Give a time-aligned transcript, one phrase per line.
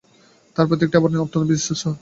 [0.55, 1.81] তাহার প্রত্যেকটি আবার অনন্ত বিস্তৃত।